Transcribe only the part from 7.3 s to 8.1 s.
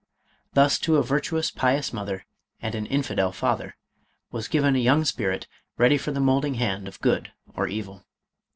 or evil.